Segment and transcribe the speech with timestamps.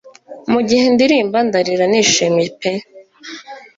[0.51, 2.71] Mugihe ndirimba ndarira nishimye pe